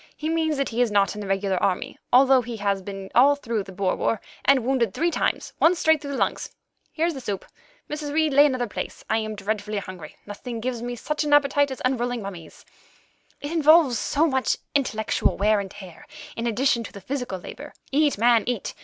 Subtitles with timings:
[0.17, 3.35] He means that he is not in the regular army, although he has been all
[3.35, 6.49] through the Boer War, and wounded three times, once straight through the lungs.
[6.91, 7.45] Here's the soup.
[7.87, 8.11] Mrs.
[8.11, 9.05] Reid, lay another place.
[9.11, 12.65] I am dreadfully hungry; nothing gives me such an appetite as unrolling mummies;
[13.41, 17.71] it involves so much intellectual wear and tear, in addition to the physical labour.
[17.91, 18.73] Eat, man, eat.